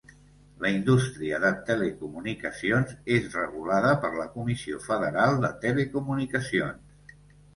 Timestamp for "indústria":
0.75-1.39